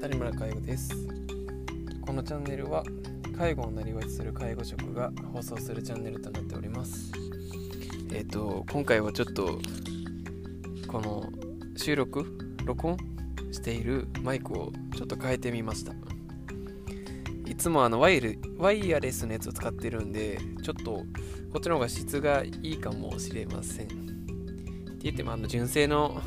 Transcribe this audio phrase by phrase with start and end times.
[0.00, 0.94] 谷村介護です。
[2.00, 2.82] このチャンネルは
[3.36, 7.12] 介護をなりわいする介護職が放送するチャンネルとなっております。
[8.10, 9.58] えっ、ー、と今回はちょっと
[10.88, 11.30] この
[11.76, 12.24] 収録
[12.64, 12.96] 録音
[13.52, 15.92] しているマイクをちょっと変えてみました。
[17.46, 21.04] いつもあのワイルワイヤレスのやつを使ってるんでちょっとこ
[21.58, 23.86] っちの方が質がいいかもしれません。
[23.86, 23.92] って
[25.00, 26.22] 言ってもあの純正の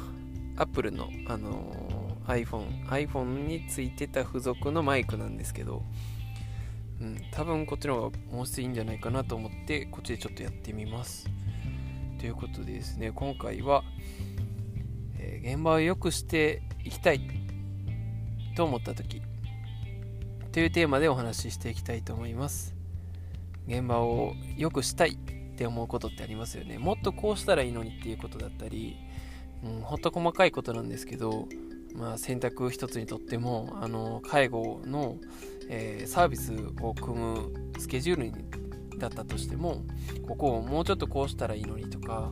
[0.57, 1.82] アップルのあの
[2.27, 5.83] iPhone iPhone についてた付属のマイクなんですけど
[7.03, 11.29] うん、多分こっちの方が音質いいんじゃないかなと思ってこっちでちょっとやってみます。
[12.19, 13.83] ということでですね今回は、
[15.19, 17.19] えー、現場を良くしていきたい
[18.55, 19.21] と思った時
[20.53, 22.73] というテーマでお話ししていきたいと思います。
[23.67, 25.17] 現場を良くしたいっ
[25.57, 26.77] て思うことってありますよね。
[26.77, 28.95] もっとこうしたらいいのにっていうことだったり、
[29.61, 31.49] うん、ほんと細かいことなんですけど
[31.95, 35.17] まあ、選択一つにとってもあの介護の、
[35.69, 38.33] えー、サービスを組むスケジュールに
[38.97, 39.83] だったとしても
[40.27, 42.31] ここをもうちょっとこうしたらいいのにとか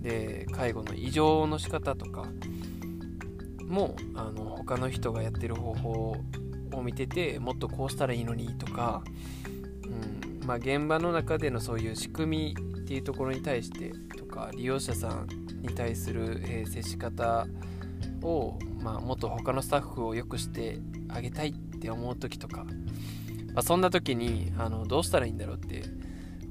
[0.00, 2.26] で介護の異常の仕方とか
[3.64, 6.16] もあの他の人がやってる方法
[6.72, 9.02] を見ててもっとこうしたらいいのにとか、
[9.84, 15.28] うんまあ、現場の中でのそういう仕組みっていうところに対してとか利用者さん
[15.60, 17.46] に対する、えー、接し方
[18.22, 22.64] をまあ、もっと他のスタッフを良くしてあげたいって思う時とか、
[23.54, 25.84] まあ、そんな時にあのどうしたらいいんだろうって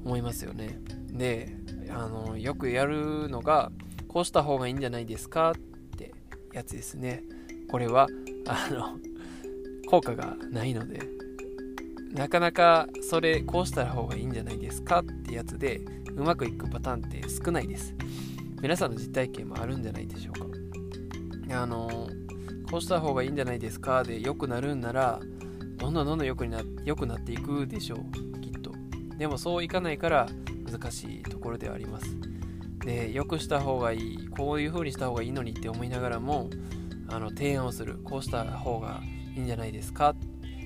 [0.04, 0.78] 思いますよね。
[1.10, 1.54] で
[1.90, 3.70] あのよくやるのが
[4.08, 5.54] こうした方がいいんじゃないですかっ
[5.96, 6.14] て
[6.52, 7.22] やつですね。
[7.70, 8.08] これは
[8.46, 8.98] あの
[9.88, 11.00] 効果がないので
[12.12, 15.80] なかなかそれこうした方がいいんじゃないですかってやつで
[16.14, 17.94] うまくいくパターンって少ないです。
[18.60, 20.46] 皆さんの実体験もあるんじゃないでしょうか。
[21.60, 22.08] あの
[22.72, 25.20] こうした方がいいんじゃないですかで良くなるんなら
[25.76, 28.72] どんどんどんどん良くな良くなっていくでしょうきっと。
[29.18, 30.26] でもそういかないから
[30.64, 32.06] 難しいところではあります。
[32.78, 36.48] で良くした方がいいこういう風にした方がいいのにって思いながらも
[37.08, 37.98] あの提案をする。
[38.04, 39.02] こうした方が
[39.36, 40.14] いいんじゃないですかっ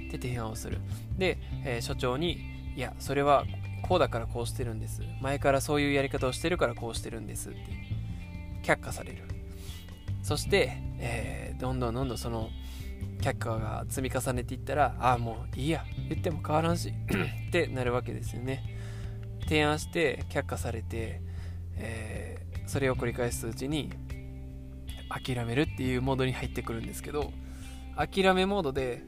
[0.08, 0.78] て提案をする。
[1.18, 2.38] で、えー、所長に
[2.76, 3.44] いやそれは
[3.82, 5.02] こうだからこうしてるんです。
[5.20, 7.58] 前からそういうやり方をしてるからこうしてるんですって
[8.62, 9.35] 却下される。
[10.26, 12.50] そして、えー、どんどんどんどんその
[13.20, 16.88] 却下が積み重ねていったらああもういいや言っても変わらんし
[17.48, 18.64] ってなるわけですよね。
[19.42, 21.20] 提案して却下されて、
[21.76, 23.92] えー、それを繰り返すうちに
[25.08, 27.32] 諦めるっていうモードに入ってくるんですけど
[27.94, 29.04] 諦めモードで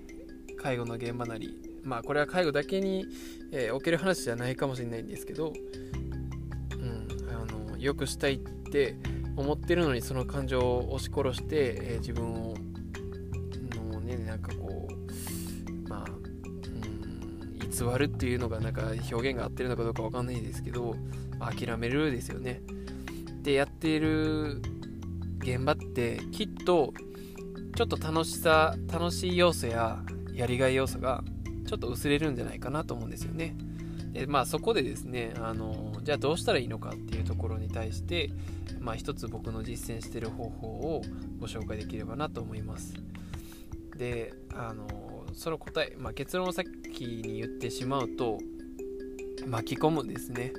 [0.62, 3.06] 介護の現場なりまあこれは介護だけに、
[3.50, 5.52] えー、おける話じゃないかもしれないんですけど、
[6.72, 8.38] うん、あのよくしたいっ
[8.70, 8.94] て
[9.38, 12.54] 思ってるのにその感情を押し殺して、えー、自分を
[13.92, 20.96] のねなんかこうまあうん偽るっていうのがなんか表現が合ってるのかどうかわかんないですけど
[21.38, 22.62] 諦めるですよね。
[23.42, 24.60] でやっている
[25.38, 26.92] 現場ってきっと
[27.76, 30.02] ちょっと楽しさ楽しい要素や
[30.34, 31.22] やりがい要素が
[31.66, 33.56] ちょっと薄れるんじゃないかなと思うんですよね。
[34.12, 38.30] でまあそこでですねあのじゃあどうしたらいいのかっていうところに対して
[38.80, 41.02] まあ、一つ僕の実践してる方法を
[41.38, 42.94] ご紹介できればなと思います。
[43.98, 44.86] であの
[45.34, 48.38] その答え、まあ、結論をさっきに言ってしまうと
[49.46, 50.54] 巻き込むですね。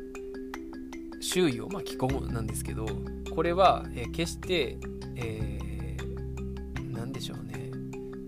[1.20, 2.86] 周囲を巻き込むなんですけど
[3.34, 4.78] これは、えー、決して、
[5.16, 7.72] えー、何でしょうね。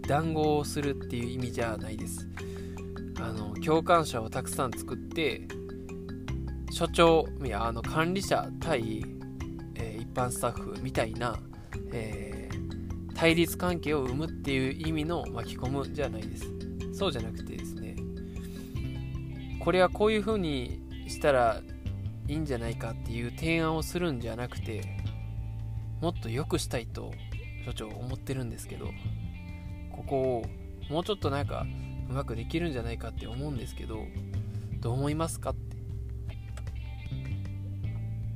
[0.07, 2.27] 談合をするっていう意味じゃないです。
[3.19, 5.47] あの共感者をたくさん作って
[6.71, 9.03] 所長いやあの管理者対
[9.75, 11.37] え一般スタッフみたいな、
[11.91, 16.45] えー、対立関係を生むっていう意味の巻き込むじゃないです。
[16.93, 17.95] そうじゃなくてですね、
[19.59, 21.61] これはこういう風にしたら
[22.27, 24.97] いいんじゃないかっていう提案をするんじゃなくて、
[25.99, 27.11] もっと良くしたいと
[27.65, 28.87] 所長思ってるんですけど、
[29.91, 30.45] ここを
[30.89, 31.65] もうちょっとなんか
[32.09, 34.05] うまくできるんじゃないかって思うんですけど、
[34.79, 35.70] どう思いますかって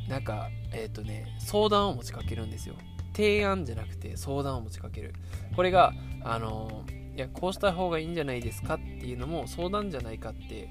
[0.10, 2.76] なんかえっ、ー、とね相談を持ちかけるんですよ。
[3.16, 5.14] 提案じゃなくて相談を持ちかける。
[5.56, 5.94] これが
[6.24, 6.86] あの
[7.16, 10.70] いやこうした方がいいんじゃないですかっていうのも相談じゃないかって、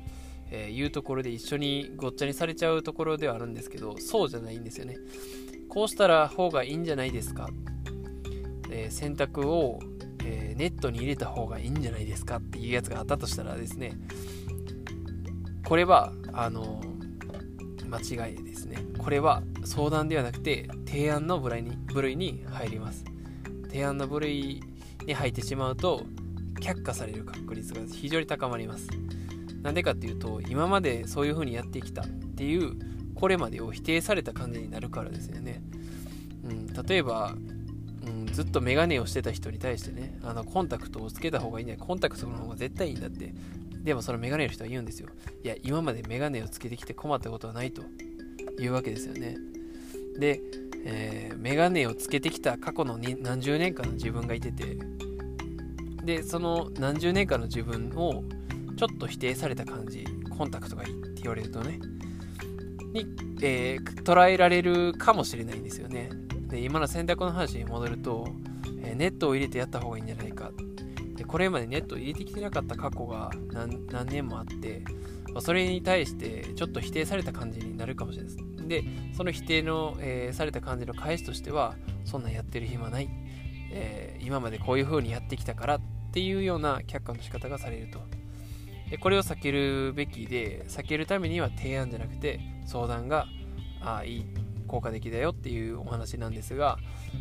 [0.51, 4.97] えー、いうところで一緒にごっちゃにされちゃうところではあるんですけどそうじゃないんですよね。
[5.71, 7.49] こうしたら方がいいんじゃないですか、
[8.71, 9.81] えー、選択を、
[10.23, 13.93] えー、ネットに入れた方がいいんじゃないですかっていうやつがあったとしたらですね
[15.67, 16.81] これはあの
[17.89, 18.44] 間違い。
[18.67, 18.85] ですね。
[18.99, 23.05] これは相談ではなくて提案の部類に部類に入ります。
[23.69, 24.63] 提案の部類
[25.07, 26.05] に入ってしまうと
[26.61, 28.89] 却下される確率が非常に高まります。
[29.63, 32.77] なんでかっていうと今までそういう風にやってきたっていう
[33.15, 35.63] これまでを否定された感じになるからですよね、
[36.45, 37.35] うん、例えば、
[38.07, 43.33] うん、ずっとメガネをしてた人に対してねあのコンタクトをつけた方がいいんだコンタクトの方が絶対いいんだって
[43.85, 45.09] でもそのメガネの人は言うんですよ。
[45.43, 47.83] いや今までメガネをつけてきて困ったことはないと。
[48.59, 49.37] いうわけですよね。
[50.19, 50.41] で、
[50.85, 54.79] えー、メガネをつけてきた過去の何十年間の自分がいてて
[56.05, 58.23] でその何十年間の自分を
[58.77, 60.05] ちょっと否定された感じ
[60.37, 61.81] コンタクトがいいって言われるとね
[62.93, 63.07] に、
[63.43, 66.11] えー、捉えられるかもしれないんですよね。
[66.49, 68.29] で今の選択の話に戻ると、
[68.83, 70.53] えー、ネットを入れてやった方がいいんじゃないか。
[71.17, 74.85] でこれまでネットを入れてきてなかった過去が何何年もあって
[75.35, 78.69] まそれに対してちょっと否定された感じになるかもしれないです。
[78.69, 78.85] で
[79.15, 83.11] その否定の、えー、された感じの返しとしてはそんなんやってる暇ない、
[83.73, 85.81] えー、今までこういう風にやってきたからっ
[86.13, 88.01] ていうような却下の仕方がされると。
[88.91, 93.27] でこれを避けるべきで避けるためには提案じゃなくて相談が
[93.81, 94.27] あいい
[94.67, 96.79] 効果的だよっていうお話なんですが、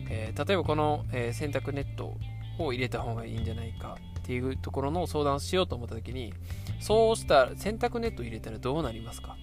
[0.09, 2.17] えー、例えばこの、え、洗濯ネット
[2.57, 3.97] を入れた方がいいんじゃないか。
[4.23, 6.33] っていうところの相談しようと思った時に
[6.79, 9.35] そうした洗濯ネット入れたらどうなりますか？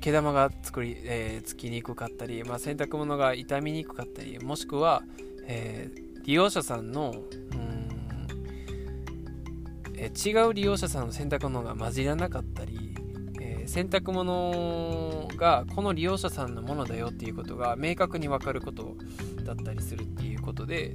[0.00, 5.02] 毛玉が作り、えー、つきにくかったり、まあ、洗濯物が傷みにくかったりもしくは、
[5.48, 7.88] えー、利用者さんのうん
[9.96, 12.94] え違う利用者さんの洗濯物が混じらなかったり、
[13.40, 18.96] え、洗濯物がこの利用者さんのものだよっていうことが明確に分かること
[19.42, 20.94] だったりするっていうことで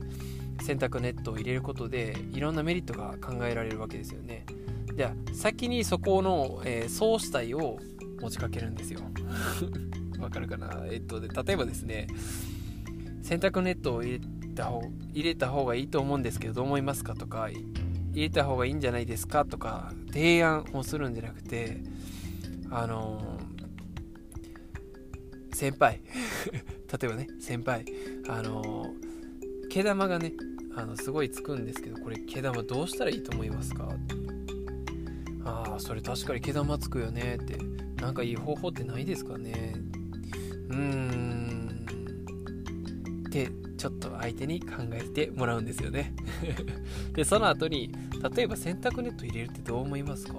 [0.61, 4.45] 洗濯ネットを入れることでいろんなメリットが考えられるわけですよね。
[4.95, 7.79] じゃあ先にそこの、えー、総主体を
[8.21, 9.01] 持ちかけるんですよ。
[10.19, 10.85] わかるかな？
[10.89, 12.07] えっとで例えばですね
[13.21, 14.81] 洗濯ネットを入れた方
[15.13, 17.63] 入れた方がいいと思うんですけどどう思いますかとか入
[18.13, 21.81] れた方がいいんじゃないですかとか提案をするんじゃなくて
[22.69, 26.01] あのー、先輩。
[26.93, 27.85] 例えばね先輩。
[28.27, 29.12] あのー、
[29.73, 30.33] 毛玉がね
[30.75, 33.89] あのすごいつくんですけどこれ毛玉どうしたらいいと思いますか？
[35.45, 37.57] ああそれ確かに毛玉つくよねって。
[38.01, 39.75] なんかいい方法ってないですかね？
[40.69, 41.85] うーん。
[43.27, 46.13] ってちょっと相手に考えてもらうんですよね。
[47.15, 47.91] でその後に
[48.35, 50.35] 例えば洗濯ネット入れるってどう思いますか？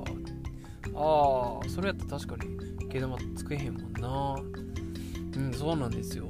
[0.94, 4.36] ああそれやったら確かに毛玉つけへんもんな。
[5.36, 6.28] うんそうなんですよ。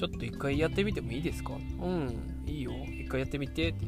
[0.00, 1.52] ちょっと一回やってみてもいいですか？
[1.52, 1.56] う
[1.86, 2.42] ん。
[2.46, 2.72] いいよ。
[2.86, 3.84] 一回やってみてって。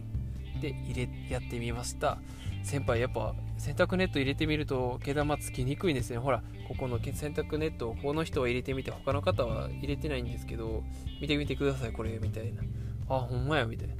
[0.61, 2.19] で入れやってみました。
[2.63, 10.85] 先輩やっぱ洗濯ネット入れてみると毛玉つきにくいんですねほらここの洗濯ネットをこの人は入れてみて他の方は入れてないんですけど
[11.21, 12.63] 見てみてくださいこれみたいな。
[13.09, 13.95] あほんまやみたいな。
[13.95, 13.99] っ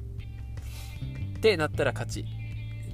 [1.41, 2.25] てなったら勝ち。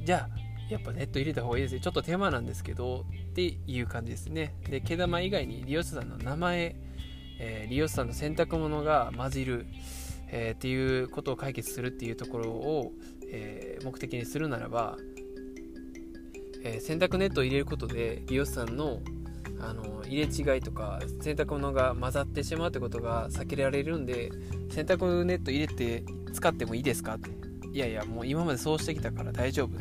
[0.06, 0.40] じゃあ
[0.72, 1.82] やっぱネット入れた方がいいですね。
[1.82, 4.56] ちょっと手間なんですけどっていう感じですね。
[4.70, 6.76] で毛玉以外に利用者さんの名前、
[7.40, 9.66] えー、利用者さんの洗濯物が混じる、
[10.28, 12.92] えー、っていうことを解決するっていうところを、
[13.32, 14.98] えー、目的にするならば
[16.62, 19.00] え、洗濯ネットを入れることで利用者さんの
[19.62, 24.30] あの入れ違いとか洗濯物が混ざってしまうってことが避けられるんで
[24.70, 27.16] 洗濯ネット入れて使ってもいいですか？
[27.16, 27.30] って
[27.74, 29.68] いやいやもう今までそうしてきたから大丈夫。
[29.68, 29.72] っ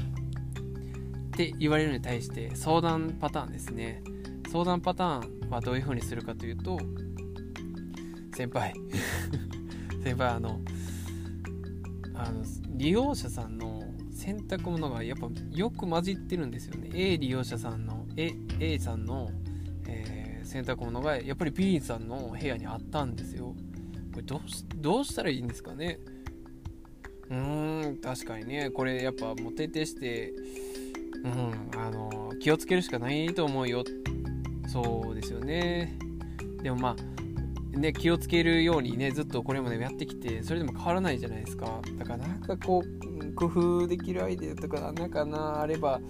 [1.37, 4.02] て言われるに対して相談パターンですね。
[4.50, 6.78] 相談パターンはどういう風にするかというと
[8.38, 8.73] 先輩。
[10.04, 10.61] 先輩あの
[12.14, 12.45] あの
[12.76, 16.88] 利用者さんの洗濯物がやっぱよく混じってるんですよね。
[16.95, 19.28] A 利用者さんの A, A さんの、
[19.88, 23.57] えー、洗濯物がやっぱり B さんの部屋にあったんですよ。
[24.14, 25.99] これどうしたらいいんですかね。
[27.30, 28.71] うーん確かにね。
[28.71, 30.33] これやっぱもう徹底して
[31.25, 33.83] うんあの気をつけるしかないと思うよ。
[34.68, 35.99] そうですよね。
[36.62, 37.17] でもまあ
[37.78, 41.80] ね、気をつけるようにねずっとこれまでやってきてそれでも変わらないじゃないですか。
[41.99, 46.00] だからなんかこう工夫できるアイデアとかなんかなあれば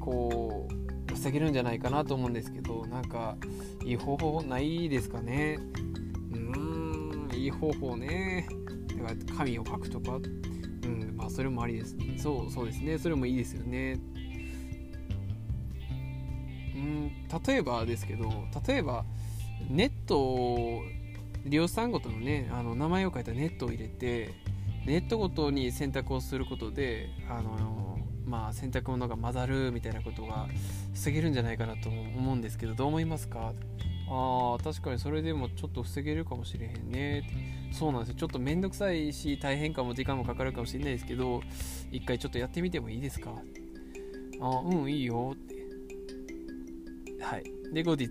[0.00, 3.36] こう防げるんじゃないかなと思うんですけどなんか
[3.84, 5.58] いい方法ないですかね。
[6.32, 8.46] うーんいい方法ね。
[8.96, 10.18] だから紙を書くとか。
[10.84, 11.94] うんまあそれもありです。
[11.96, 12.98] ねそうそうですね。
[12.98, 13.98] それもいいですよね。
[16.74, 17.10] うん
[17.46, 18.30] 例えばですけど
[18.66, 19.04] 例えば
[19.68, 20.82] ネットを
[21.44, 24.34] 利用者さんごとのねあの名前を書いたネットを入れて
[24.86, 30.46] ネットごとに選択をすることであのまあ洗濯物が混ざるみたいなことが
[30.94, 33.52] 防げるんじゃないかなと思うんですけどどう思いますか？
[34.10, 37.28] ああ確かにそれでもちょっと防げるかもしれへんね。
[37.72, 38.14] そうなんですよ。
[38.14, 41.42] ちょっとめんどくさいし大変かも時間もかかるかもしれないですけど
[41.92, 43.34] 一回ちょっとやってみてもいいですか？
[44.40, 45.54] あうんいいよって。
[47.22, 47.44] はい。
[47.74, 48.08] で後日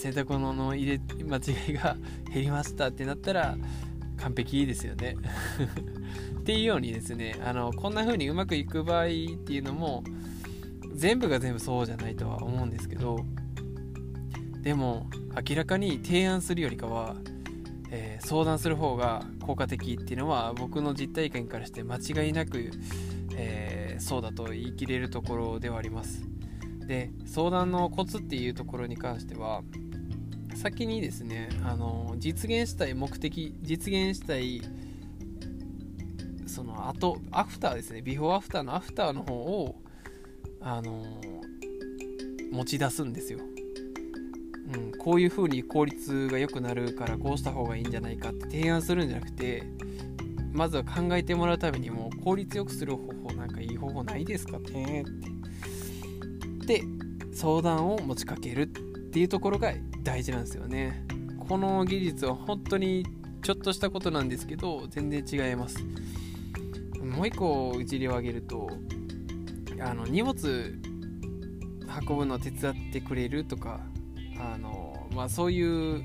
[0.00, 1.96] 洗濯物の入れ間違いが
[2.32, 3.58] 減りましたってなったら
[4.16, 5.16] 完璧ですよね。
[6.40, 10.02] っていうようにですねあのこんな風にうまくいく場合っていうのも
[10.94, 13.24] 全部が全部そうじゃないとは思うんですけど
[14.62, 15.06] でも
[15.48, 17.16] 明らかに提案するよりかは、
[17.90, 22.70] えー、相談する方が効果的っていうのは僕の実体験からして間違いなく、
[23.36, 26.30] えー、そうだと言い切れるところではあります。
[26.90, 29.62] で相談のコツっていうところに関しては
[30.60, 34.60] 先にですねあの実現したい目的実現したい
[36.46, 39.76] その後アフターですねビフォーアフターのアフターの方を
[40.60, 41.02] あの
[42.52, 43.38] 持ち出すんですよ、
[44.74, 49.62] うん、こういう風に効率が良くなるからこうした方がいいんじゃないかって提案するんじゃなくて
[50.52, 56.80] まずは考えてもらうためにも効率よくする方法なんかいい方法ないですかねって。
[56.80, 56.82] で
[57.32, 59.72] 相談を持ちかけるっていうところが
[60.02, 61.04] 大事なんですよね。
[61.48, 63.06] この技術は本当に
[63.42, 65.78] ちょっとしたことなんですけど全然違います。
[67.02, 68.70] もう一個一例を挙げると
[69.80, 70.78] あの荷物
[72.08, 73.80] 運ぶの手伝ってくれるとか
[74.38, 76.02] あの、まあ、そういうう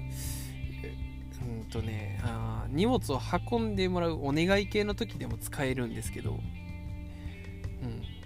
[1.61, 3.19] んとねあ荷物を
[3.51, 6.39] 運んでもらうお願い系の時でも使えるんですけど、うん、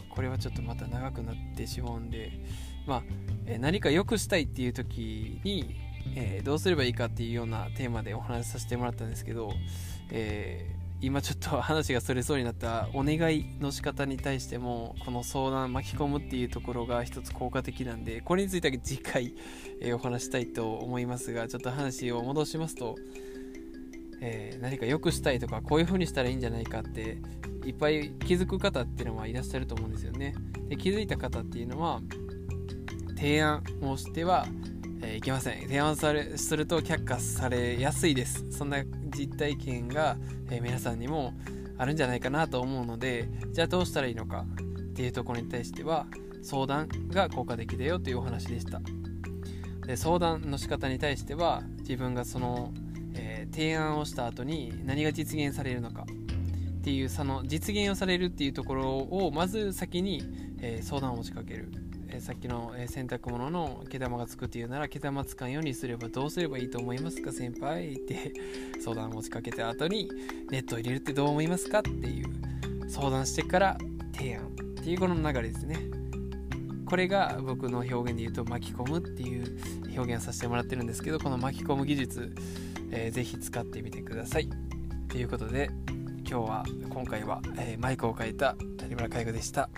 [0.10, 2.32] これはちょっとまた長くなってしまうんで、
[2.90, 3.04] まあ、
[3.46, 5.76] え何か良くしたいっていう時に、
[6.16, 9.54] えー、どうすればいいかっていうようなテーマでお話しさせてもらったんですけど、
[10.12, 19.34] えー今ちょっと話がそれそうになったお願いの仕方に対してもこの相談巻き込むっていうところが一つ効果的なんでこれについては次回、
[19.80, 22.96] えー、お話したいと思いますがちょっと話を戻しますと、
[24.20, 27.18] えー、何か良くしたいとかこういう風にしたらいいんじゃないかって
[27.66, 30.34] いっぱい気づく方っていうのはいらっしゃると思うんですよね。
[30.68, 32.02] で気づいた方っていうのは
[33.20, 34.48] 提案をしては、
[35.02, 35.64] えー、いけません。
[35.64, 38.46] 提案されすると却下されやすいです。
[38.50, 38.82] そんな
[39.14, 40.16] 実体験が、
[40.50, 41.34] えー、皆さんにも
[41.78, 44.46] あるんじゃないかなと思うのでじゃあどうしたらいいのか
[44.92, 46.08] っていうところに対しては
[46.42, 48.80] 相談が効果的だよというお話でした。
[49.86, 52.72] で相談の仕方に対しては自分がその、
[53.16, 56.06] えー、提案をした後に何が実現されるのか
[56.80, 60.24] っていうその実現をされるっていうところをまず先に、
[60.62, 61.89] えー、相談を持ちかける。
[62.12, 68.34] えさっきの、え洗濯物の毛玉がつくっていうなら毛玉つかんようにすればどうすればいいと思いますか先輩って
[68.82, 70.10] 相談を持ちかけた後に
[70.50, 73.78] ネットを入れるってどう思いますかっていう相談してから
[74.14, 74.50] 提案っ
[74.84, 75.78] ていうこの流れですね
[76.86, 79.60] これが僕の表現で言うと巻き込むっていう
[79.96, 82.34] 表現をさせてもらってるんですけどこの巻き込む技術、
[82.90, 84.50] えー、ぜひ使ってみてください
[85.08, 85.70] ということで
[86.30, 89.70] 今日は今回は、えー、マイクを変えた谷村介護でした。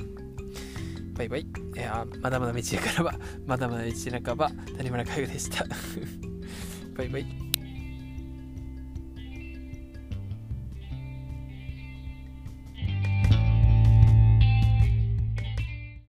[1.22, 1.42] バイバイ。
[1.42, 1.46] い
[1.78, 3.14] やまだまだ道からば、
[3.46, 3.92] まだまだ道
[4.26, 5.66] 半ば、谷村佳代でした。
[6.98, 7.51] バイバイ。